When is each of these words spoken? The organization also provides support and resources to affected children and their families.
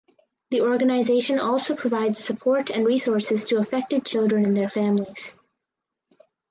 The 0.49 0.61
organization 0.61 1.37
also 1.37 1.75
provides 1.75 2.23
support 2.25 2.71
and 2.71 2.83
resources 2.83 3.45
to 3.49 3.59
affected 3.59 4.03
children 4.03 4.47
and 4.47 4.57
their 4.57 4.67
families. 4.67 5.37